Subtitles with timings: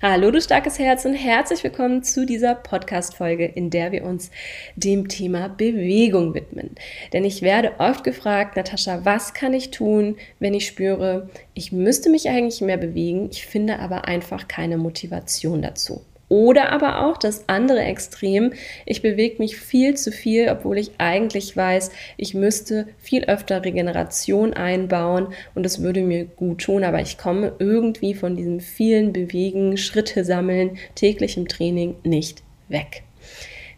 [0.00, 4.30] Hallo du starkes Herz und herzlich willkommen zu dieser Podcast-Folge, in der wir uns
[4.76, 6.76] dem Thema Bewegung widmen.
[7.12, 12.10] Denn ich werde oft gefragt, Natascha, was kann ich tun, wenn ich spüre, ich müsste
[12.10, 16.04] mich eigentlich mehr bewegen, ich finde aber einfach keine Motivation dazu.
[16.28, 18.52] Oder aber auch das andere Extrem,
[18.84, 24.52] ich bewege mich viel zu viel, obwohl ich eigentlich weiß, ich müsste viel öfter Regeneration
[24.52, 29.78] einbauen und es würde mir gut tun, aber ich komme irgendwie von diesem vielen Bewegen,
[29.78, 33.02] Schritte sammeln, täglichem Training nicht weg.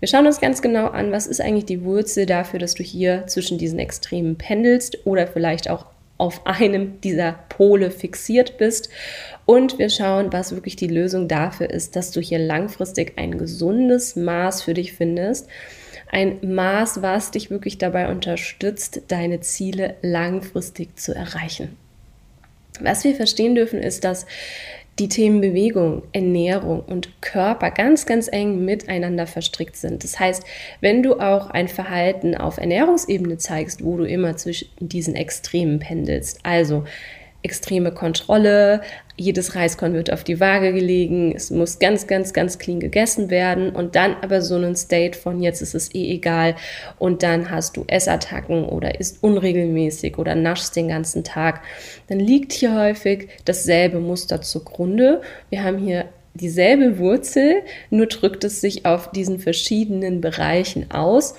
[0.01, 3.27] Wir schauen uns ganz genau an, was ist eigentlich die Wurzel dafür, dass du hier
[3.27, 5.85] zwischen diesen Extremen pendelst oder vielleicht auch
[6.21, 8.91] auf einem dieser Pole fixiert bist.
[9.47, 14.17] Und wir schauen, was wirklich die Lösung dafür ist, dass du hier langfristig ein gesundes
[14.17, 15.49] Maß für dich findest.
[16.13, 21.77] Ein Maß, was dich wirklich dabei unterstützt, deine Ziele langfristig zu erreichen.
[22.81, 24.27] Was wir verstehen dürfen, ist, dass
[25.01, 30.05] die Themen Bewegung, Ernährung und Körper ganz, ganz eng miteinander verstrickt sind.
[30.05, 30.45] Das heißt,
[30.83, 36.41] wenn du auch ein Verhalten auf Ernährungsebene zeigst, wo du immer zwischen diesen Extremen pendelst,
[36.43, 36.85] also
[37.43, 38.83] extreme Kontrolle,
[39.17, 43.71] jedes Reiskorn wird auf die Waage gelegen, es muss ganz, ganz, ganz clean gegessen werden.
[43.71, 46.57] Und dann aber so einen State von jetzt ist es eh egal.
[46.99, 51.61] Und dann hast du Essattacken oder isst unregelmäßig oder naschst den ganzen Tag,
[52.09, 55.21] dann liegt hier häufig dasselbe Muster zugrunde.
[55.51, 61.35] Wir haben hier dieselbe Wurzel, nur drückt es sich auf diesen verschiedenen Bereichen aus.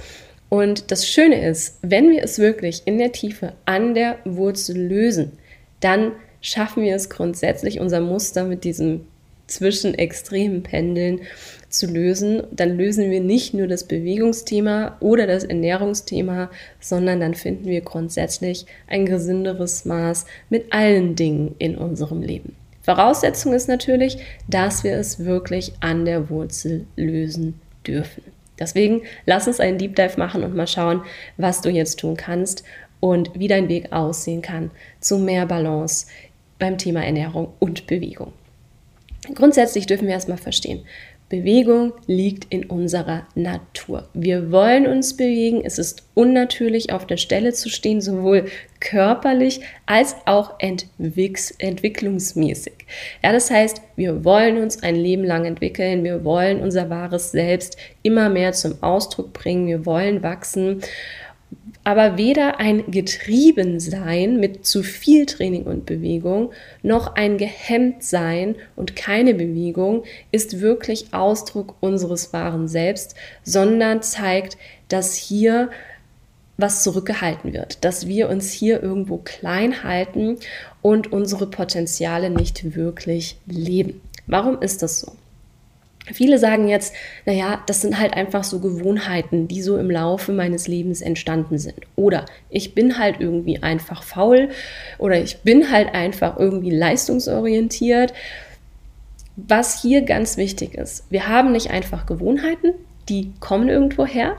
[0.49, 5.37] Und das Schöne ist, wenn wir es wirklich in der Tiefe an der Wurzel lösen,
[5.81, 9.01] dann schaffen wir es grundsätzlich, unser Muster mit diesem
[9.47, 11.21] zwischen extremen Pendeln
[11.69, 12.43] zu lösen.
[12.51, 18.65] Dann lösen wir nicht nur das Bewegungsthema oder das Ernährungsthema, sondern dann finden wir grundsätzlich
[18.87, 22.55] ein gesünderes Maß mit allen Dingen in unserem Leben.
[22.81, 28.23] Voraussetzung ist natürlich, dass wir es wirklich an der Wurzel lösen dürfen.
[28.59, 31.01] Deswegen lass uns einen Deep Dive machen und mal schauen,
[31.37, 32.63] was du jetzt tun kannst,
[33.01, 36.05] und wie dein Weg aussehen kann zu mehr Balance
[36.57, 38.31] beim Thema Ernährung und Bewegung.
[39.35, 40.83] Grundsätzlich dürfen wir erstmal verstehen,
[41.31, 44.09] Bewegung liegt in unserer Natur.
[44.13, 45.61] Wir wollen uns bewegen.
[45.63, 48.47] Es ist unnatürlich, auf der Stelle zu stehen, sowohl
[48.81, 52.73] körperlich als auch entwicklungsmäßig.
[53.23, 56.03] Ja, das heißt, wir wollen uns ein Leben lang entwickeln.
[56.03, 59.67] Wir wollen unser wahres Selbst immer mehr zum Ausdruck bringen.
[59.67, 60.81] Wir wollen wachsen
[61.83, 66.51] aber weder ein Getriebensein mit zu viel Training und Bewegung,
[66.83, 74.57] noch ein Gehemmtsein und keine Bewegung ist wirklich Ausdruck unseres wahren Selbst, sondern zeigt,
[74.89, 75.71] dass hier
[76.57, 80.37] was zurückgehalten wird, dass wir uns hier irgendwo klein halten
[80.83, 84.01] und unsere Potenziale nicht wirklich leben.
[84.27, 85.13] Warum ist das so?
[86.13, 86.93] Viele sagen jetzt,
[87.25, 91.75] naja, das sind halt einfach so Gewohnheiten, die so im Laufe meines Lebens entstanden sind.
[91.95, 94.49] Oder ich bin halt irgendwie einfach faul
[94.97, 98.13] oder ich bin halt einfach irgendwie leistungsorientiert.
[99.35, 102.73] Was hier ganz wichtig ist, wir haben nicht einfach Gewohnheiten,
[103.09, 104.37] die kommen irgendwo her.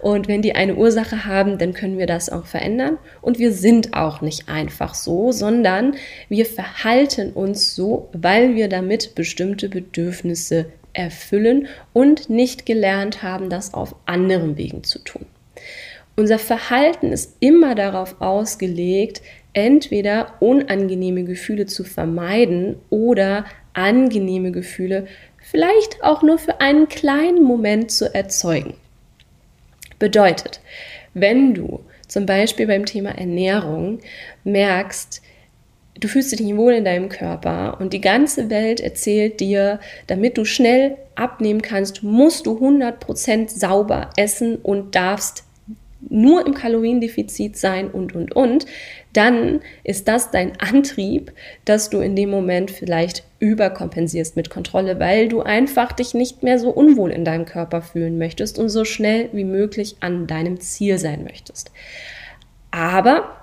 [0.00, 2.98] Und wenn die eine Ursache haben, dann können wir das auch verändern.
[3.20, 5.94] Und wir sind auch nicht einfach so, sondern
[6.28, 13.74] wir verhalten uns so, weil wir damit bestimmte Bedürfnisse erfüllen und nicht gelernt haben, das
[13.74, 15.26] auf anderen Wegen zu tun.
[16.16, 19.22] Unser Verhalten ist immer darauf ausgelegt,
[19.54, 23.44] entweder unangenehme Gefühle zu vermeiden oder
[23.74, 25.06] angenehme Gefühle
[25.38, 28.74] vielleicht auch nur für einen kleinen Moment zu erzeugen.
[29.98, 30.60] Bedeutet,
[31.14, 34.00] wenn du zum Beispiel beim Thema Ernährung
[34.44, 35.22] merkst,
[36.02, 40.36] du fühlst dich nicht wohl in deinem Körper und die ganze Welt erzählt dir, damit
[40.36, 45.44] du schnell abnehmen kannst, musst du 100% sauber essen und darfst
[46.08, 48.66] nur im Kaloriendefizit sein und, und, und,
[49.12, 51.32] dann ist das dein Antrieb,
[51.64, 56.58] dass du in dem Moment vielleicht überkompensierst mit Kontrolle, weil du einfach dich nicht mehr
[56.58, 60.98] so unwohl in deinem Körper fühlen möchtest und so schnell wie möglich an deinem Ziel
[60.98, 61.70] sein möchtest.
[62.72, 63.36] Aber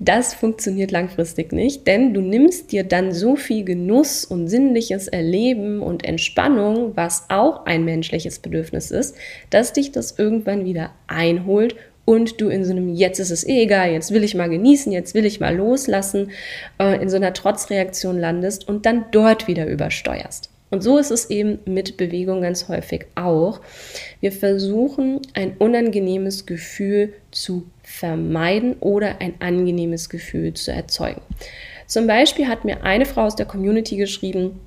[0.00, 5.80] das funktioniert langfristig nicht, denn du nimmst dir dann so viel Genuss und sinnliches Erleben
[5.80, 9.14] und Entspannung, was auch ein menschliches Bedürfnis ist,
[9.50, 13.62] dass dich das irgendwann wieder einholt und du in so einem jetzt ist es eh
[13.62, 16.30] egal, jetzt will ich mal genießen, jetzt will ich mal loslassen,
[16.78, 20.50] äh, in so einer Trotzreaktion landest und dann dort wieder übersteuerst.
[20.70, 23.60] Und so ist es eben mit Bewegung ganz häufig auch.
[24.20, 31.22] Wir versuchen ein unangenehmes Gefühl zu vermeiden oder ein angenehmes Gefühl zu erzeugen.
[31.86, 34.60] Zum Beispiel hat mir eine Frau aus der Community geschrieben,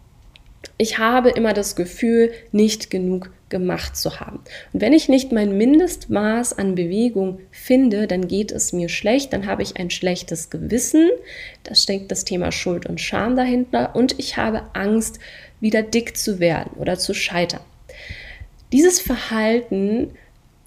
[0.77, 4.39] Ich habe immer das Gefühl, nicht genug gemacht zu haben.
[4.73, 9.45] Und wenn ich nicht mein Mindestmaß an Bewegung finde, dann geht es mir schlecht, dann
[9.45, 11.09] habe ich ein schlechtes Gewissen,
[11.63, 15.19] da steckt das Thema Schuld und Scham dahinter und ich habe Angst,
[15.61, 17.61] wieder dick zu werden oder zu scheitern.
[18.71, 20.11] Dieses Verhalten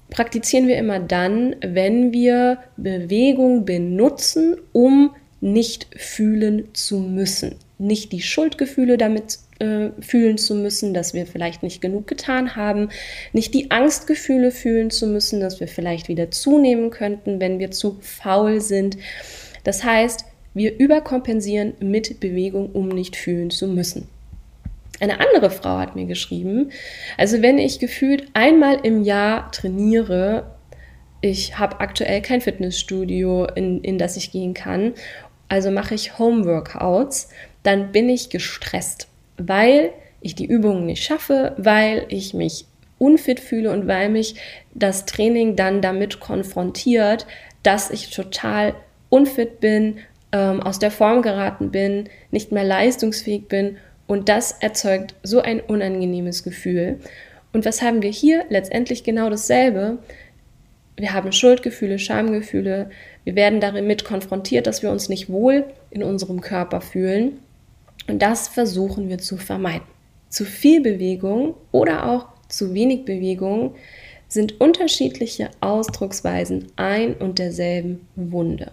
[0.09, 7.55] praktizieren wir immer dann, wenn wir Bewegung benutzen, um nicht fühlen zu müssen.
[7.77, 12.89] Nicht die Schuldgefühle damit äh, fühlen zu müssen, dass wir vielleicht nicht genug getan haben,
[13.31, 17.97] nicht die Angstgefühle fühlen zu müssen, dass wir vielleicht wieder zunehmen könnten, wenn wir zu
[18.01, 18.97] faul sind.
[19.63, 24.07] Das heißt, wir überkompensieren mit Bewegung, um nicht fühlen zu müssen.
[24.99, 26.71] Eine andere Frau hat mir geschrieben,
[27.17, 30.55] also wenn ich gefühlt einmal im Jahr trainiere,
[31.21, 34.93] ich habe aktuell kein Fitnessstudio, in, in das ich gehen kann,
[35.47, 37.29] also mache ich Homeworkouts,
[37.63, 39.07] dann bin ich gestresst,
[39.37, 39.91] weil
[40.21, 42.65] ich die Übungen nicht schaffe, weil ich mich
[42.97, 44.35] unfit fühle und weil mich
[44.73, 47.25] das Training dann damit konfrontiert,
[47.63, 48.75] dass ich total
[49.09, 49.99] unfit bin,
[50.31, 53.77] ähm, aus der Form geraten bin, nicht mehr leistungsfähig bin
[54.09, 56.97] und das erzeugt so ein unangenehmes Gefühl.
[57.53, 58.43] Und was haben wir hier?
[58.49, 59.99] Letztendlich genau dasselbe.
[60.97, 62.89] Wir haben Schuldgefühle, Schamgefühle.
[63.23, 67.37] Wir werden damit konfrontiert, dass wir uns nicht wohl in unserem Körper fühlen.
[68.07, 69.85] Und das versuchen wir zu vermeiden.
[70.27, 73.75] Zu viel Bewegung oder auch zu wenig Bewegung
[74.27, 78.71] sind unterschiedliche Ausdrucksweisen ein und derselben Wunde.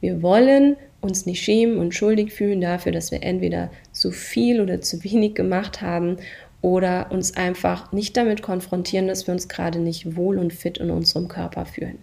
[0.00, 4.80] Wir wollen uns nicht schämen und schuldig fühlen dafür, dass wir entweder zu viel oder
[4.80, 6.16] zu wenig gemacht haben
[6.62, 10.90] oder uns einfach nicht damit konfrontieren, dass wir uns gerade nicht wohl und fit in
[10.90, 11.98] unserem Körper fühlen.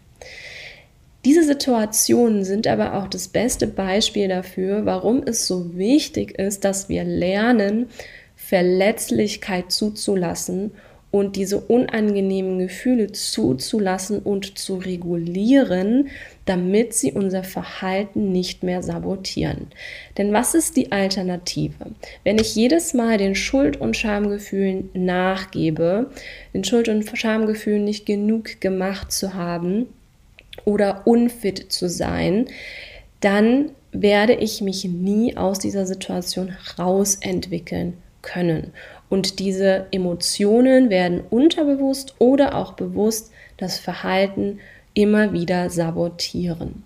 [1.25, 6.88] Diese Situationen sind aber auch das beste Beispiel dafür, warum es so wichtig ist, dass
[6.88, 7.88] wir lernen,
[8.36, 10.72] Verletzlichkeit zuzulassen
[11.11, 16.09] und diese unangenehmen Gefühle zuzulassen und zu regulieren,
[16.45, 19.67] damit sie unser Verhalten nicht mehr sabotieren.
[20.17, 21.88] Denn was ist die Alternative?
[22.23, 26.11] Wenn ich jedes Mal den Schuld- und Schamgefühlen nachgebe,
[26.53, 29.88] den Schuld- und Schamgefühlen nicht genug gemacht zu haben
[30.65, 32.45] oder unfit zu sein,
[33.19, 38.73] dann werde ich mich nie aus dieser Situation rausentwickeln können.
[39.09, 44.59] Und diese Emotionen werden unterbewusst oder auch bewusst das Verhalten
[44.94, 46.83] immer wieder sabotieren.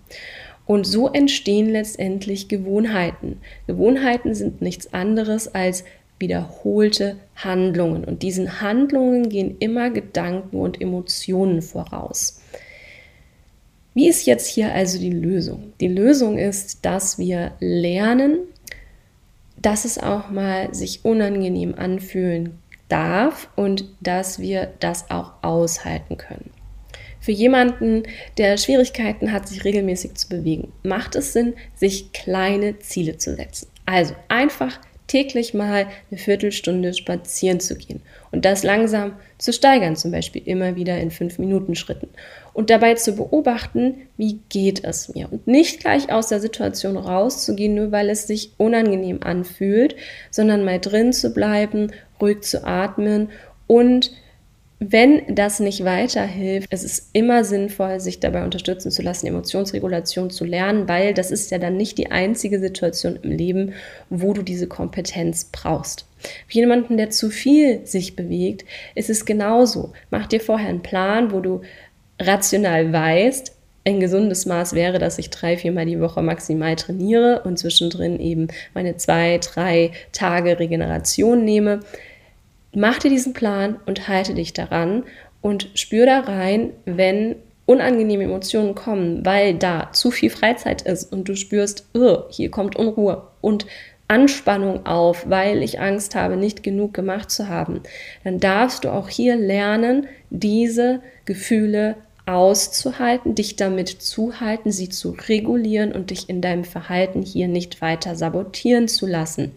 [0.66, 3.40] Und so entstehen letztendlich Gewohnheiten.
[3.66, 5.84] Gewohnheiten sind nichts anderes als
[6.18, 8.04] wiederholte Handlungen.
[8.04, 12.40] Und diesen Handlungen gehen immer Gedanken und Emotionen voraus.
[13.92, 15.72] Wie ist jetzt hier also die Lösung?
[15.80, 18.38] Die Lösung ist, dass wir lernen,
[19.64, 22.58] dass es auch mal sich unangenehm anfühlen
[22.88, 26.50] darf und dass wir das auch aushalten können.
[27.18, 28.02] Für jemanden,
[28.36, 33.68] der Schwierigkeiten hat, sich regelmäßig zu bewegen, macht es Sinn, sich kleine Ziele zu setzen.
[33.86, 38.02] Also einfach täglich mal eine Viertelstunde spazieren zu gehen
[38.32, 42.08] und das langsam zu steigern, zum Beispiel immer wieder in fünf Minuten Schritten
[42.54, 47.74] und dabei zu beobachten, wie geht es mir und nicht gleich aus der Situation rauszugehen,
[47.74, 49.96] nur weil es sich unangenehm anfühlt,
[50.30, 53.28] sondern mal drin zu bleiben, ruhig zu atmen
[53.66, 54.12] und
[54.80, 60.44] wenn das nicht weiterhilft, es ist immer sinnvoll, sich dabei unterstützen zu lassen, Emotionsregulation zu
[60.44, 63.72] lernen, weil das ist ja dann nicht die einzige Situation im Leben,
[64.10, 66.06] wo du diese Kompetenz brauchst.
[66.48, 68.64] Für jemanden, der zu viel sich bewegt,
[68.94, 69.92] ist es genauso.
[70.10, 71.60] Mach dir vorher einen Plan, wo du
[72.20, 73.52] rational weißt,
[73.86, 78.48] ein gesundes Maß wäre, dass ich drei, viermal die Woche maximal trainiere und zwischendrin eben
[78.72, 81.80] meine zwei, drei Tage Regeneration nehme.
[82.74, 85.04] Mach dir diesen Plan und halte dich daran
[85.42, 91.28] und spür da rein, wenn unangenehme Emotionen kommen, weil da zu viel Freizeit ist und
[91.28, 93.66] du spürst, oh, hier kommt Unruhe und
[94.08, 97.80] Anspannung auf, weil ich Angst habe, nicht genug gemacht zu haben,
[98.22, 105.10] dann darfst du auch hier lernen, diese Gefühle auszuhalten, dich damit zu halten, sie zu
[105.28, 109.52] regulieren und dich in deinem Verhalten hier nicht weiter sabotieren zu lassen.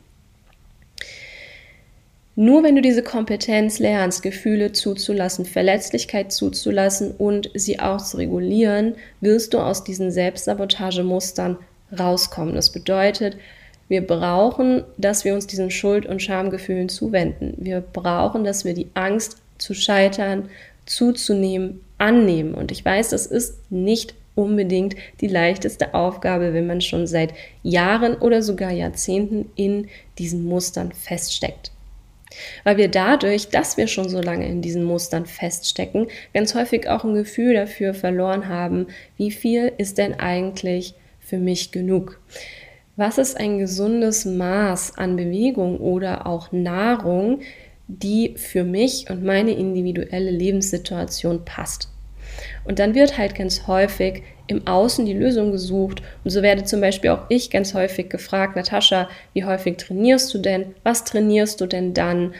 [2.39, 8.93] Nur wenn du diese Kompetenz lernst, Gefühle zuzulassen, Verletzlichkeit zuzulassen und sie auch zu regulieren,
[9.21, 11.57] wirst du aus diesen Selbstsabotagemustern
[11.97, 12.53] rauskommen.
[12.53, 13.37] Das bedeutet,
[13.87, 17.55] wir brauchen, dass wir uns diesen Schuld- und Schamgefühlen zuwenden.
[17.57, 20.49] Wir brauchen, dass wir die Angst zu scheitern,
[20.87, 22.53] zuzunehmen, annehmen.
[22.53, 28.15] Und ich weiß, das ist nicht unbedingt die leichteste Aufgabe, wenn man schon seit Jahren
[28.15, 31.71] oder sogar Jahrzehnten in diesen Mustern feststeckt.
[32.63, 37.03] weil wir dadurch, dass wir schon so lange in diesen Mustern feststecken, ganz häufig auch
[37.03, 42.19] ein Gefühl dafür verloren haben, wie viel ist denn eigentlich für mich genug?
[42.95, 47.41] Was ist ein gesundes Maß an Bewegung oder auch Nahrung,
[47.87, 51.89] die für mich und meine individuelle Lebenssituation passt?
[52.65, 56.01] Und dann wird halt ganz häufig im Außen die Lösung gesucht.
[56.23, 60.39] Und so werde zum Beispiel auch ich ganz häufig gefragt, Natascha, wie häufig trainierst du
[60.39, 60.75] denn?
[60.83, 62.33] Was trainierst du denn dann?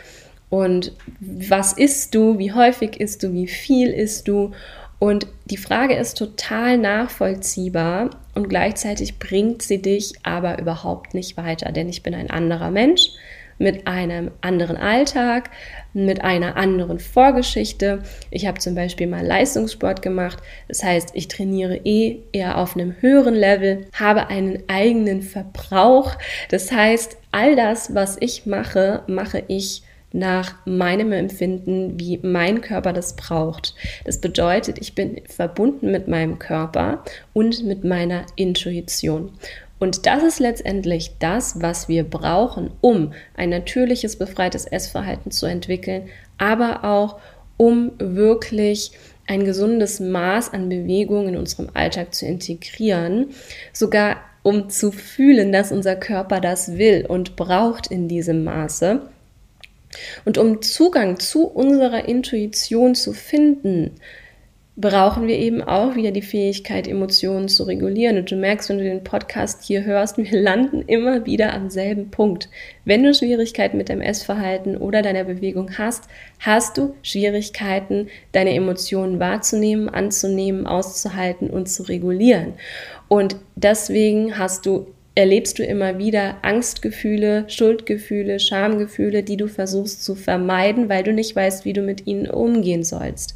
[0.49, 2.39] Und was isst du?
[2.39, 3.33] Wie häufig isst du?
[3.33, 4.51] Wie viel isst du?
[4.99, 11.71] Und die Frage ist total nachvollziehbar und gleichzeitig bringt sie dich aber überhaupt nicht weiter,
[11.71, 13.11] denn ich bin ein anderer Mensch
[13.57, 15.49] mit einem anderen Alltag,
[15.93, 18.03] mit einer anderen Vorgeschichte.
[18.29, 20.37] Ich habe zum Beispiel mal Leistungssport gemacht.
[20.67, 26.15] Das heißt, ich trainiere eh eher auf einem höheren Level, habe einen eigenen Verbrauch.
[26.49, 29.83] Das heißt, all das, was ich mache, mache ich
[30.13, 33.75] nach meinem Empfinden, wie mein Körper das braucht.
[34.05, 39.31] Das bedeutet, ich bin verbunden mit meinem Körper und mit meiner Intuition.
[39.79, 46.09] Und das ist letztendlich das, was wir brauchen, um ein natürliches, befreites Essverhalten zu entwickeln,
[46.37, 47.19] aber auch
[47.57, 48.91] um wirklich
[49.27, 53.27] ein gesundes Maß an Bewegung in unserem Alltag zu integrieren,
[53.73, 59.01] sogar um zu fühlen, dass unser Körper das will und braucht in diesem Maße.
[60.25, 63.95] Und um Zugang zu unserer Intuition zu finden,
[64.79, 68.17] brauchen wir eben auch wieder die Fähigkeit, Emotionen zu regulieren.
[68.17, 72.11] Und du merkst, wenn du den Podcast hier hörst, wir landen immer wieder am selben
[72.11, 72.47] Punkt.
[72.85, 76.03] Wenn du Schwierigkeiten mit deinem Essverhalten oder deiner Bewegung hast,
[76.39, 82.53] hast du Schwierigkeiten, deine Emotionen wahrzunehmen, anzunehmen, auszuhalten und zu regulieren.
[83.07, 90.13] Und deswegen hast du erlebst du immer wieder Angstgefühle, Schuldgefühle, Schamgefühle, die du versuchst zu
[90.13, 93.33] vermeiden, weil du nicht weißt, wie du mit ihnen umgehen sollst.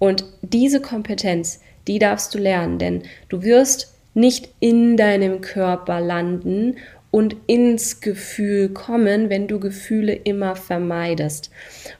[0.00, 6.78] Und diese Kompetenz, die darfst du lernen, denn du wirst nicht in deinem Körper landen
[7.10, 11.50] und ins Gefühl kommen, wenn du Gefühle immer vermeidest.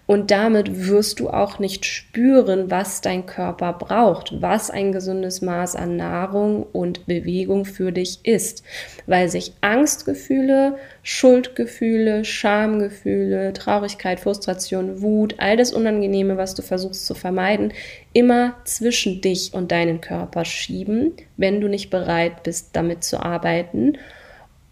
[0.07, 5.75] Und damit wirst du auch nicht spüren, was dein Körper braucht, was ein gesundes Maß
[5.75, 8.63] an Nahrung und Bewegung für dich ist,
[9.07, 17.15] weil sich Angstgefühle, Schuldgefühle, Schamgefühle, Traurigkeit, Frustration, Wut, all das Unangenehme, was du versuchst zu
[17.15, 17.73] vermeiden,
[18.13, 23.99] immer zwischen dich und deinen Körper schieben, wenn du nicht bereit bist, damit zu arbeiten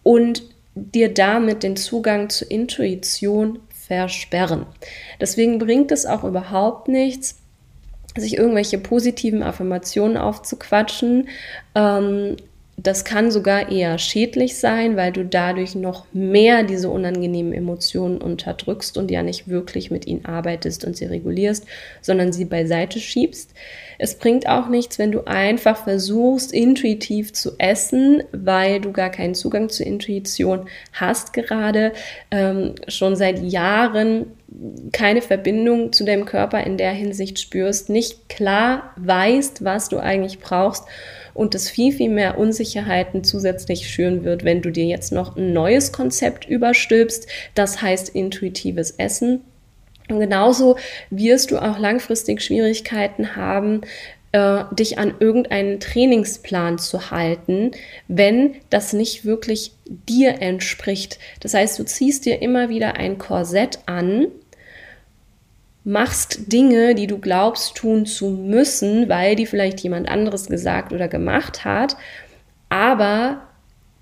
[0.08, 0.42] und
[0.74, 4.64] dir damit den Zugang zur Intuition versperren.
[5.20, 7.42] Deswegen bringt es auch überhaupt nichts,
[8.16, 11.28] sich irgendwelche positiven Affirmationen aufzuquatschen,
[11.74, 12.36] ähm,
[12.80, 18.96] das kann sogar eher schädlich sein, weil du dadurch noch mehr diese unangenehmen Emotionen unterdrückst
[18.96, 21.66] und ja nicht wirklich mit ihnen arbeitest und sie regulierst,
[22.02, 23.52] sondern sie beiseite schiebst.
[23.98, 29.34] Es bringt auch nichts, wenn du einfach versuchst, intuitiv zu essen, weil du gar keinen
[29.34, 31.92] Zugang zur Intuition hast gerade,
[32.30, 34.37] ähm, schon seit Jahren
[34.92, 40.40] keine Verbindung zu deinem Körper in der Hinsicht spürst, nicht klar weißt, was du eigentlich
[40.40, 40.84] brauchst
[41.34, 45.52] und das viel, viel mehr Unsicherheiten zusätzlich schüren wird, wenn du dir jetzt noch ein
[45.52, 49.42] neues Konzept überstülpst, das heißt intuitives Essen.
[50.08, 50.76] Und genauso
[51.10, 53.82] wirst du auch langfristig Schwierigkeiten haben,
[54.32, 57.70] äh, dich an irgendeinen Trainingsplan zu halten,
[58.08, 61.18] wenn das nicht wirklich dir entspricht.
[61.40, 64.28] Das heißt, du ziehst dir immer wieder ein Korsett an,
[65.84, 71.08] machst Dinge, die du glaubst tun zu müssen, weil die vielleicht jemand anderes gesagt oder
[71.08, 71.96] gemacht hat,
[72.68, 73.48] aber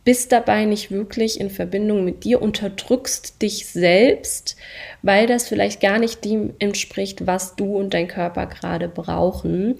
[0.06, 4.56] bist dabei nicht wirklich in Verbindung mit dir, unterdrückst dich selbst,
[5.02, 9.74] weil das vielleicht gar nicht dem entspricht, was du und dein Körper gerade brauchen.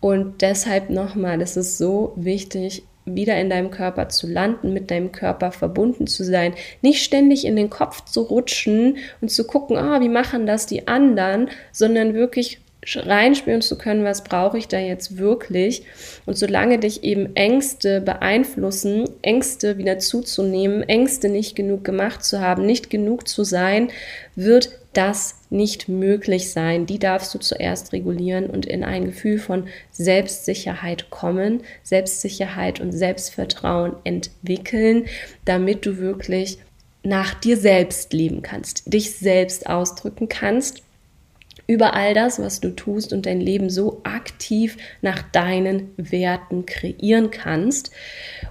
[0.00, 5.12] Und deshalb nochmal, das ist so wichtig, wieder in deinem Körper zu landen, mit deinem
[5.12, 10.00] Körper verbunden zu sein, nicht ständig in den Kopf zu rutschen und zu gucken, ah,
[10.00, 12.60] wie machen das die anderen, sondern wirklich
[12.94, 15.82] reinspüren zu können, was brauche ich da jetzt wirklich.
[16.26, 22.64] Und solange dich eben Ängste beeinflussen, Ängste wieder zuzunehmen, Ängste nicht genug gemacht zu haben,
[22.64, 23.90] nicht genug zu sein,
[24.36, 26.86] wird das nicht möglich sein.
[26.86, 33.94] Die darfst du zuerst regulieren und in ein Gefühl von Selbstsicherheit kommen, Selbstsicherheit und Selbstvertrauen
[34.04, 35.06] entwickeln,
[35.44, 36.58] damit du wirklich
[37.02, 40.82] nach dir selbst leben kannst, dich selbst ausdrücken kannst
[41.68, 47.30] über all das, was du tust und dein Leben so aktiv nach deinen Werten kreieren
[47.30, 47.90] kannst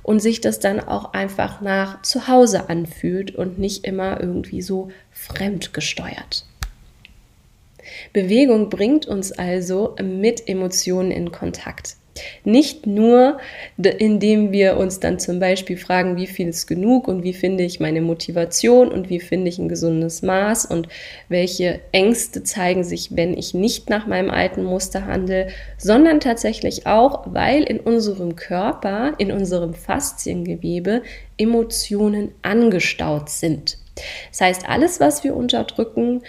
[0.04, 4.92] und sich das dann auch einfach nach zu Hause anfühlt und nicht immer irgendwie so
[5.12, 6.46] fremdgesteuert.
[8.14, 11.96] Bewegung bringt uns also mit Emotionen in Kontakt.
[12.44, 13.38] Nicht nur,
[13.78, 17.80] indem wir uns dann zum Beispiel fragen, wie viel ist genug und wie finde ich
[17.80, 20.88] meine Motivation und wie finde ich ein gesundes Maß und
[21.30, 27.34] welche Ängste zeigen sich, wenn ich nicht nach meinem alten Muster handle, sondern tatsächlich auch,
[27.34, 31.04] weil in unserem Körper, in unserem Fasziengewebe
[31.38, 33.78] Emotionen angestaut sind.
[34.32, 36.22] Das heißt, alles, was wir unterdrücken,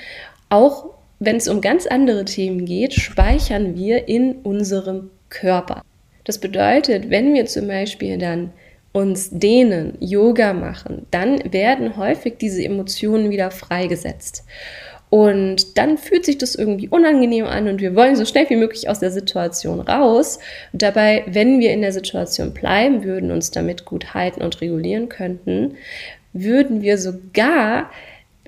[0.49, 5.83] auch wenn es um ganz andere Themen geht, speichern wir in unserem Körper.
[6.25, 8.53] Das bedeutet, wenn wir zum Beispiel dann
[8.93, 14.45] uns dehnen, Yoga machen, dann werden häufig diese Emotionen wieder freigesetzt.
[15.11, 18.91] Und dann fühlt sich das irgendwie unangenehm an und wir wollen so schnell wie möglich
[18.91, 20.39] aus der Situation raus.
[20.73, 25.09] Und dabei, wenn wir in der Situation bleiben würden, uns damit gut halten und regulieren
[25.09, 25.77] könnten,
[26.35, 27.91] würden wir sogar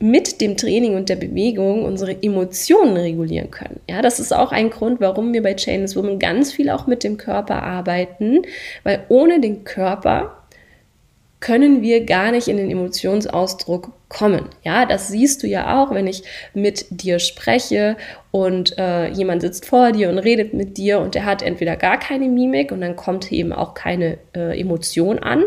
[0.00, 3.80] mit dem Training und der Bewegung unsere Emotionen regulieren können.
[3.88, 7.04] Ja, das ist auch ein Grund, warum wir bei Chainless Woman ganz viel auch mit
[7.04, 8.42] dem Körper arbeiten,
[8.82, 10.36] weil ohne den Körper
[11.40, 14.46] können wir gar nicht in den Emotionsausdruck kommen.
[14.62, 17.96] Ja, das siehst du ja auch, wenn ich mit dir spreche
[18.30, 21.98] und äh, jemand sitzt vor dir und redet mit dir und der hat entweder gar
[21.98, 25.44] keine Mimik und dann kommt eben auch keine äh, Emotion an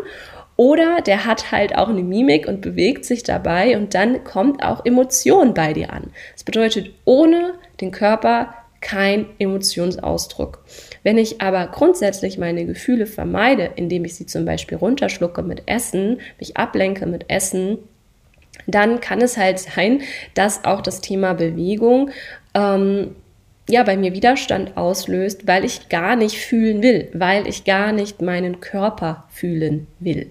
[0.55, 4.85] oder der hat halt auch eine Mimik und bewegt sich dabei und dann kommt auch
[4.85, 6.11] Emotion bei dir an.
[6.33, 10.63] Das bedeutet, ohne den Körper kein Emotionsausdruck.
[11.03, 16.19] Wenn ich aber grundsätzlich meine Gefühle vermeide, indem ich sie zum Beispiel runterschlucke mit Essen,
[16.37, 17.79] mich ablenke mit Essen,
[18.67, 20.01] dann kann es halt sein,
[20.35, 22.11] dass auch das Thema Bewegung
[22.53, 23.15] ähm,
[23.69, 28.21] ja, bei mir Widerstand auslöst, weil ich gar nicht fühlen will, weil ich gar nicht
[28.21, 30.29] meinen Körper fühlen will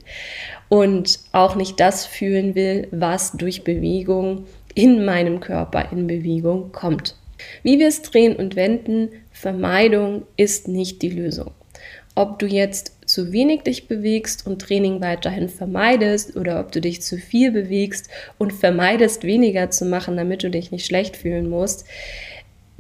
[0.69, 7.17] und auch nicht das fühlen will, was durch Bewegung in meinem Körper in Bewegung kommt.
[7.63, 11.51] Wie wir es drehen und wenden, Vermeidung ist nicht die Lösung.
[12.15, 17.01] Ob du jetzt zu wenig dich bewegst und Training weiterhin vermeidest oder ob du dich
[17.01, 21.87] zu viel bewegst und vermeidest weniger zu machen, damit du dich nicht schlecht fühlen musst,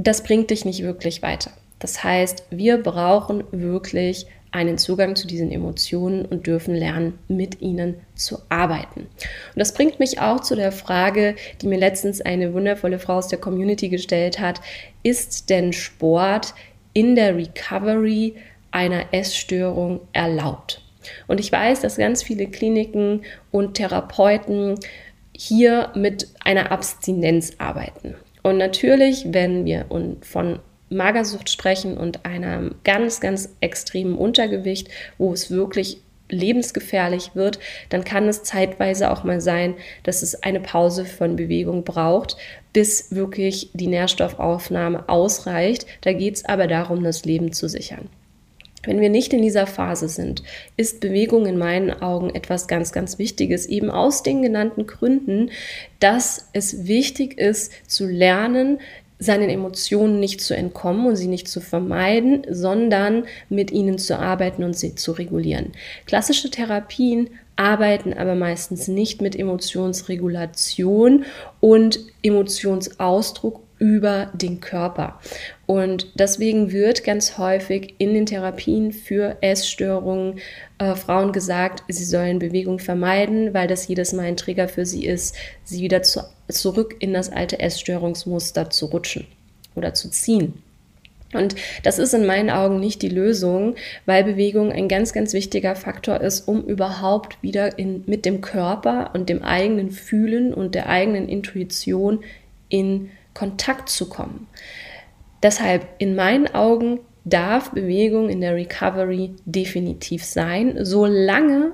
[0.07, 1.51] das bringt dich nicht wirklich weiter.
[1.79, 7.97] Das heißt, wir brauchen wirklich einen Zugang zu diesen Emotionen und dürfen lernen, mit ihnen
[8.15, 9.01] zu arbeiten.
[9.01, 13.29] Und das bringt mich auch zu der Frage, die mir letztens eine wundervolle Frau aus
[13.29, 14.61] der Community gestellt hat,
[15.03, 16.55] ist denn Sport
[16.93, 18.37] in der Recovery
[18.71, 20.83] einer Essstörung erlaubt?
[21.27, 24.79] Und ich weiß, dass ganz viele Kliniken und Therapeuten
[25.35, 28.15] hier mit einer Abstinenz arbeiten.
[28.43, 29.87] Und natürlich, wenn wir
[30.23, 30.59] von
[30.91, 37.59] Magersucht sprechen und einem ganz, ganz extremen Untergewicht, wo es wirklich lebensgefährlich wird,
[37.91, 42.37] dann kann es zeitweise auch mal sein, dass es eine Pause von Bewegung braucht,
[42.73, 45.87] bis wirklich die Nährstoffaufnahme ausreicht.
[46.01, 48.09] Da geht es aber darum, das Leben zu sichern.
[48.85, 50.42] Wenn wir nicht in dieser Phase sind,
[50.77, 55.51] ist Bewegung in meinen Augen etwas ganz, ganz Wichtiges, eben aus den genannten Gründen,
[56.01, 58.79] dass es wichtig ist zu lernen,
[59.21, 64.64] seinen Emotionen nicht zu entkommen und sie nicht zu vermeiden, sondern mit ihnen zu arbeiten
[64.64, 65.73] und sie zu regulieren.
[66.07, 71.25] Klassische Therapien arbeiten aber meistens nicht mit Emotionsregulation
[71.61, 75.18] und Emotionsausdruck über den Körper.
[75.66, 80.38] Und deswegen wird ganz häufig in den Therapien für Essstörungen
[80.79, 85.05] äh, Frauen gesagt, sie sollen Bewegung vermeiden, weil das jedes Mal ein Trigger für sie
[85.05, 89.27] ist, sie wieder zu, zurück in das alte Essstörungsmuster zu rutschen
[89.75, 90.62] oder zu ziehen.
[91.33, 93.75] Und das ist in meinen Augen nicht die Lösung,
[94.07, 99.11] weil Bewegung ein ganz, ganz wichtiger Faktor ist, um überhaupt wieder in, mit dem Körper
[99.14, 102.21] und dem eigenen Fühlen und der eigenen Intuition
[102.68, 104.47] in Kontakt zu kommen.
[105.42, 111.73] Deshalb in meinen Augen darf Bewegung in der Recovery definitiv sein, solange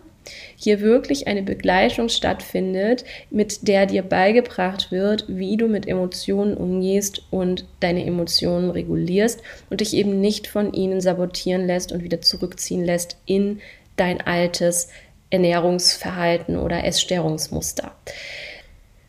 [0.56, 7.22] hier wirklich eine Begleitung stattfindet, mit der dir beigebracht wird, wie du mit Emotionen umgehst
[7.30, 12.84] und deine Emotionen regulierst und dich eben nicht von ihnen sabotieren lässt und wieder zurückziehen
[12.84, 13.60] lässt in
[13.96, 14.88] dein altes
[15.30, 17.92] Ernährungsverhalten oder Essstörungsmuster.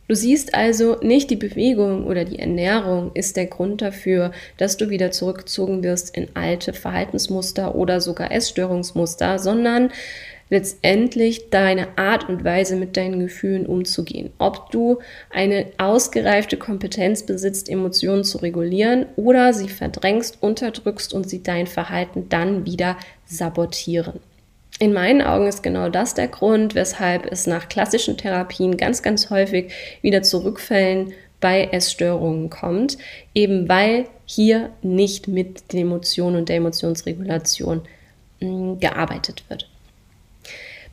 [0.09, 4.89] Du siehst also, nicht die Bewegung oder die Ernährung ist der Grund dafür, dass du
[4.89, 9.91] wieder zurückgezogen wirst in alte Verhaltensmuster oder sogar Essstörungsmuster, sondern
[10.49, 14.31] letztendlich deine Art und Weise mit deinen Gefühlen umzugehen.
[14.39, 14.97] Ob du
[15.29, 22.29] eine ausgereifte Kompetenz besitzt, Emotionen zu regulieren oder sie verdrängst, unterdrückst und sie dein Verhalten
[22.29, 24.19] dann wieder sabotieren.
[24.77, 29.29] In meinen Augen ist genau das der Grund, weshalb es nach klassischen Therapien ganz, ganz
[29.29, 32.97] häufig wieder zu Rückfällen bei Essstörungen kommt,
[33.33, 37.81] eben weil hier nicht mit den Emotionen und der Emotionsregulation
[38.39, 39.69] mh, gearbeitet wird.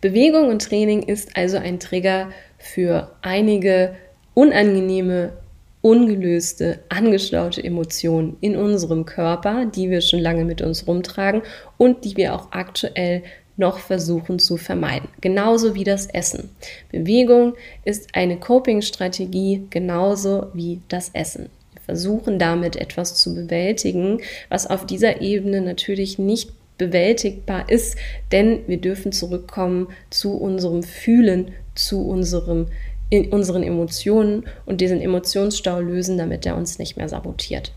[0.01, 3.95] Bewegung und Training ist also ein Trigger für einige
[4.35, 5.33] unangenehme,
[5.81, 11.43] ungelöste, angestaute Emotionen in unserem Körper, die wir schon lange mit uns rumtragen
[11.79, 13.23] und die wir auch aktuell
[13.57, 15.09] noch versuchen zu vermeiden.
[15.21, 16.51] Genauso wie das Essen.
[16.91, 21.49] Bewegung ist eine Coping-Strategie, genauso wie das Essen.
[21.73, 27.97] Wir versuchen damit etwas zu bewältigen, was auf dieser Ebene natürlich nicht bewältigbar ist,
[28.33, 32.67] denn wir dürfen zurückkommen zu unserem Fühlen, zu unserem
[33.09, 37.73] in unseren Emotionen und diesen Emotionsstau lösen, damit er uns nicht mehr sabotiert.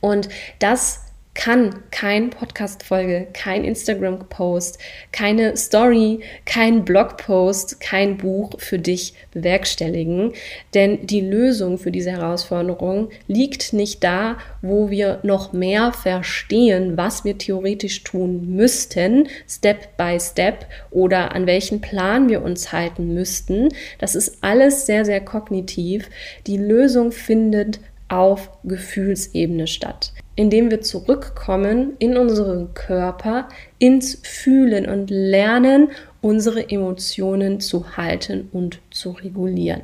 [0.00, 0.28] Und
[0.58, 1.07] das
[1.38, 4.76] kann kein Podcast-Folge, kein Instagram-Post,
[5.12, 10.32] keine Story, kein Blog-Post, kein Buch für dich bewerkstelligen.
[10.74, 17.24] Denn die Lösung für diese Herausforderung liegt nicht da, wo wir noch mehr verstehen, was
[17.24, 23.68] wir theoretisch tun müssten, Step by Step, oder an welchen Plan wir uns halten müssten.
[24.00, 26.10] Das ist alles sehr, sehr kognitiv.
[26.48, 33.48] Die Lösung findet auf Gefühlsebene statt indem wir zurückkommen in unseren Körper,
[33.80, 35.88] ins Fühlen und lernen,
[36.20, 39.82] unsere Emotionen zu halten und zu regulieren.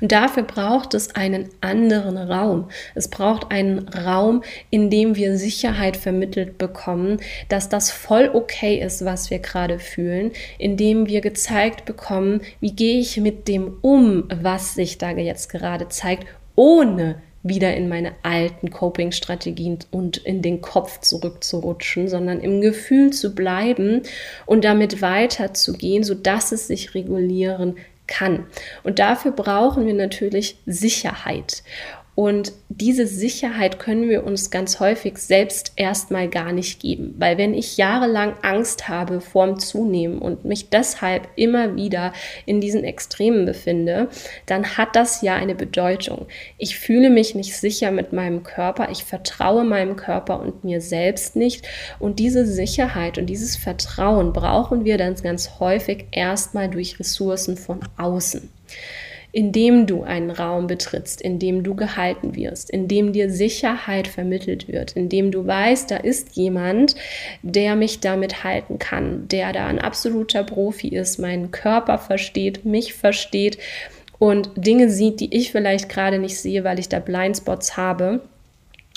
[0.00, 2.70] Und dafür braucht es einen anderen Raum.
[2.94, 7.20] Es braucht einen Raum, in dem wir Sicherheit vermittelt bekommen,
[7.50, 12.72] dass das voll okay ist, was wir gerade fühlen, in dem wir gezeigt bekommen, wie
[12.72, 18.12] gehe ich mit dem um, was sich da jetzt gerade zeigt, ohne wieder in meine
[18.22, 24.02] alten Coping-Strategien und in den Kopf zurückzurutschen, sondern im Gefühl zu bleiben
[24.46, 27.76] und damit weiterzugehen, sodass es sich regulieren
[28.06, 28.46] kann.
[28.82, 31.62] Und dafür brauchen wir natürlich Sicherheit.
[32.14, 37.54] Und diese Sicherheit können wir uns ganz häufig selbst erstmal gar nicht geben, weil wenn
[37.54, 42.12] ich jahrelang Angst habe vorm Zunehmen und mich deshalb immer wieder
[42.46, 44.08] in diesen Extremen befinde,
[44.46, 46.26] dann hat das ja eine Bedeutung.
[46.58, 51.36] Ich fühle mich nicht sicher mit meinem Körper, ich vertraue meinem Körper und mir selbst
[51.36, 51.66] nicht.
[51.98, 57.80] Und diese Sicherheit und dieses Vertrauen brauchen wir dann ganz häufig erstmal durch Ressourcen von
[57.96, 58.50] außen
[59.32, 64.68] indem du einen Raum betrittst, in dem du gehalten wirst, in dem dir Sicherheit vermittelt
[64.68, 66.96] wird, in dem du weißt, da ist jemand,
[67.42, 72.94] der mich damit halten kann, der da ein absoluter Profi ist, meinen Körper versteht, mich
[72.94, 73.58] versteht
[74.18, 78.20] und Dinge sieht, die ich vielleicht gerade nicht sehe, weil ich da Blindspots habe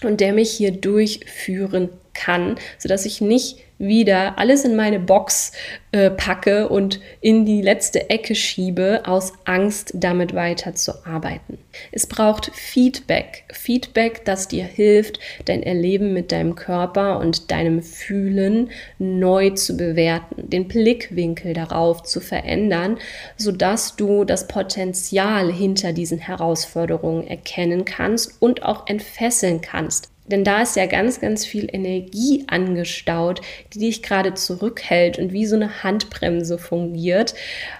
[0.04, 5.52] und der mich hier durchführen kann, sodass ich nicht wieder alles in meine Box
[5.91, 11.58] äh, packe und in die letzte Ecke schiebe, aus Angst damit weiterzuarbeiten.
[11.91, 13.43] Es braucht Feedback.
[13.52, 20.49] Feedback, das dir hilft, dein Erleben mit deinem Körper und deinem Fühlen neu zu bewerten,
[20.49, 22.97] den Blickwinkel darauf zu verändern,
[23.38, 30.12] sodass du das Potenzial hinter diesen Herausforderungen erkennen kannst und auch entfesseln kannst.
[30.25, 33.41] Denn da ist ja ganz, ganz viel Energie angestaut,
[33.73, 37.36] die dich gerade zurückhält und wie so eine Handbremse fungiert,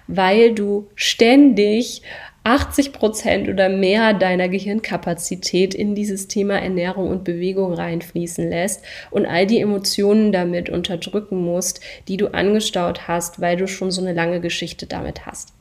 [0.08, 2.02] weil du ständig
[2.44, 9.26] 80 Prozent oder mehr deiner Gehirnkapazität in dieses Thema Ernährung und Bewegung reinfließen lässt und
[9.26, 11.80] all die Emotionen damit unterdrücken musst,
[12.10, 15.54] die du angestaut hast, weil du schon so eine lange Geschichte damit hast.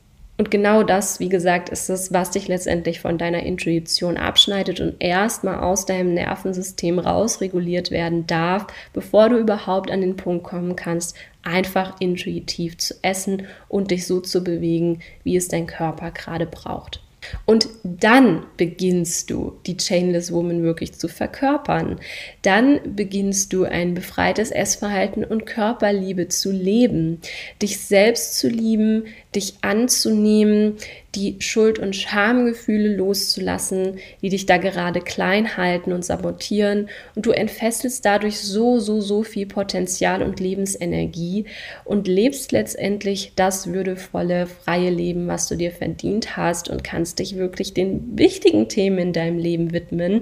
[0.43, 4.95] Und genau das, wie gesagt, ist es, was dich letztendlich von deiner Intuition abschneidet und
[4.99, 11.15] erstmal aus deinem Nervensystem rausreguliert werden darf, bevor du überhaupt an den Punkt kommen kannst,
[11.43, 16.99] einfach intuitiv zu essen und dich so zu bewegen, wie es dein Körper gerade braucht.
[17.45, 21.99] Und dann beginnst du, die Chainless Woman wirklich zu verkörpern.
[22.41, 27.19] Dann beginnst du ein befreites Essverhalten und Körperliebe zu leben,
[27.61, 29.05] dich selbst zu lieben,
[29.35, 30.77] dich anzunehmen,
[31.15, 36.89] die Schuld- und Schamgefühle loszulassen, die dich da gerade klein halten und sabotieren.
[37.15, 41.45] Und du entfesselst dadurch so, so, so viel Potenzial und Lebensenergie
[41.85, 47.37] und lebst letztendlich das würdevolle, freie Leben, was du dir verdient hast und kannst dich
[47.37, 50.21] wirklich den wichtigen Themen in deinem Leben widmen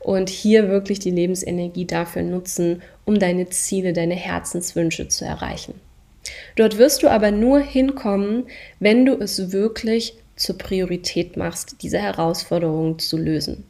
[0.00, 5.74] und hier wirklich die Lebensenergie dafür nutzen, um deine Ziele, deine Herzenswünsche zu erreichen.
[6.56, 8.44] Dort wirst du aber nur hinkommen,
[8.80, 13.64] wenn du es wirklich zur Priorität machst, diese Herausforderung zu lösen.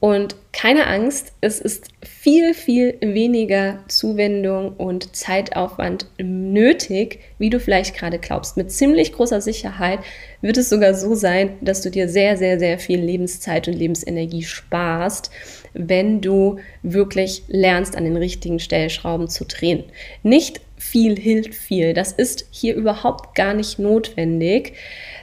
[0.00, 7.94] Und keine Angst, es ist viel, viel weniger Zuwendung und Zeitaufwand nötig, wie du vielleicht
[7.94, 8.56] gerade glaubst.
[8.56, 9.98] Mit ziemlich großer Sicherheit
[10.40, 14.42] wird es sogar so sein, dass du dir sehr, sehr, sehr viel Lebenszeit und Lebensenergie
[14.42, 15.30] sparst,
[15.74, 19.84] wenn du wirklich lernst, an den richtigen Stellschrauben zu drehen.
[20.22, 21.92] Nicht viel hilft viel.
[21.92, 24.72] Das ist hier überhaupt gar nicht notwendig,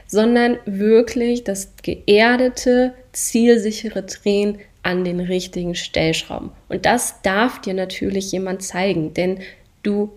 [0.06, 6.50] sondern wirklich das geerdete, zielsichere Drehen an den richtigen Stellschrauben.
[6.68, 9.40] Und das darf dir natürlich jemand zeigen, denn
[9.82, 10.12] du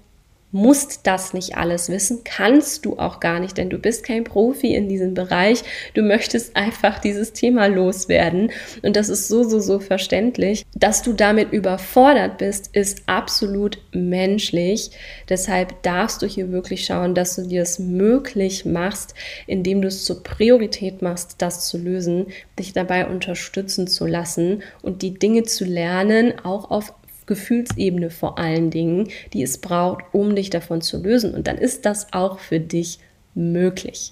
[0.52, 4.76] musst das nicht alles wissen, kannst du auch gar nicht, denn du bist kein Profi
[4.76, 5.64] in diesem Bereich.
[5.94, 10.66] Du möchtest einfach dieses Thema loswerden und das ist so, so, so verständlich.
[10.76, 14.92] Dass du damit überfordert bist, ist absolut menschlich.
[15.30, 19.16] Deshalb darfst du hier wirklich schauen, dass du dir es möglich machst,
[19.48, 22.28] indem du es zur Priorität machst, das zu lösen,
[22.60, 26.94] dich dabei unterstützen zu lassen und die Dinge zu lernen, auch auf
[27.32, 31.34] Gefühlsebene vor allen Dingen, die es braucht, um dich davon zu lösen.
[31.34, 33.00] Und dann ist das auch für dich
[33.36, 34.12] möglich.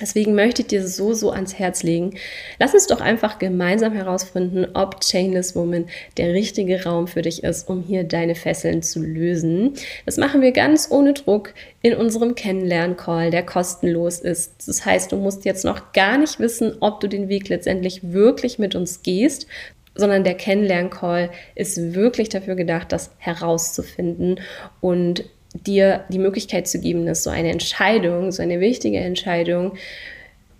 [0.00, 2.16] Deswegen möchte ich dir so, so ans Herz legen.
[2.58, 7.68] Lass uns doch einfach gemeinsam herausfinden, ob Chainless Woman der richtige Raum für dich ist,
[7.68, 9.74] um hier deine Fesseln zu lösen.
[10.04, 14.66] Das machen wir ganz ohne Druck in unserem Kennenlern-Call, der kostenlos ist.
[14.66, 18.58] Das heißt, du musst jetzt noch gar nicht wissen, ob du den Weg letztendlich wirklich
[18.58, 19.46] mit uns gehst,
[19.94, 24.40] sondern der Kennenlern-Call ist wirklich dafür gedacht, das herauszufinden
[24.80, 29.74] und dir die Möglichkeit zu geben, dass so eine Entscheidung, so eine wichtige Entscheidung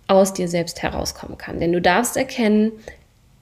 [0.07, 1.59] aus dir selbst herauskommen kann.
[1.59, 2.71] Denn du darfst erkennen,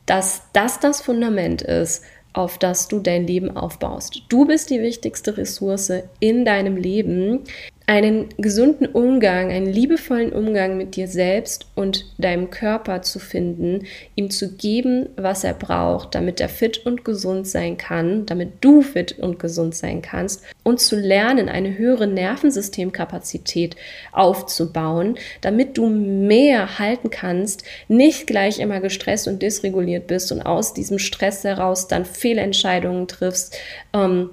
[0.06, 2.04] dass das das Fundament ist,
[2.34, 4.24] auf das du dein Leben aufbaust.
[4.30, 7.42] Du bist die wichtigste Ressource in deinem Leben
[7.86, 14.30] einen gesunden Umgang, einen liebevollen Umgang mit dir selbst und deinem Körper zu finden, ihm
[14.30, 19.20] zu geben, was er braucht, damit er fit und gesund sein kann, damit du fit
[19.20, 23.76] und gesund sein kannst und zu lernen, eine höhere Nervensystemkapazität
[24.14, 30.74] aufzubauen, damit du mehr halten kannst, nicht gleich immer gestresst und dysreguliert bist und aus
[30.74, 33.58] diesem Stress heraus dann Fehlentscheidungen triffst.
[33.94, 34.30] Ähm,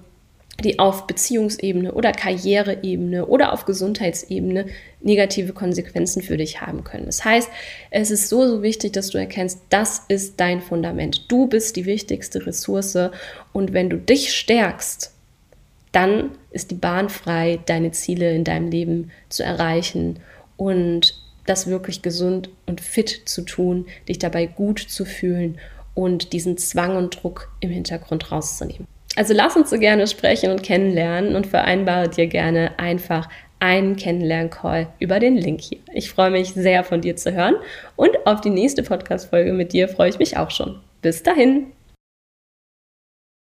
[0.60, 4.66] die auf Beziehungsebene oder Karriereebene oder auf Gesundheitsebene
[5.00, 7.06] negative Konsequenzen für dich haben können.
[7.06, 7.48] Das heißt,
[7.90, 11.30] es ist so, so wichtig, dass du erkennst, das ist dein Fundament.
[11.30, 12.98] Du bist die wichtigste Ressource
[13.52, 15.12] und wenn du dich stärkst,
[15.92, 20.20] dann ist die Bahn frei, deine Ziele in deinem Leben zu erreichen
[20.56, 21.14] und
[21.46, 25.58] das wirklich gesund und fit zu tun, dich dabei gut zu fühlen
[25.94, 28.86] und diesen Zwang und Druck im Hintergrund rauszunehmen.
[29.20, 33.28] Also lass uns so gerne sprechen und kennenlernen und vereinbare dir gerne einfach
[33.59, 35.80] einen Kennenlern-Call über den Link hier.
[35.92, 37.56] Ich freue mich sehr von dir zu hören
[37.96, 40.80] und auf die nächste Podcast-Folge mit dir freue ich mich auch schon.
[41.02, 41.66] Bis dahin!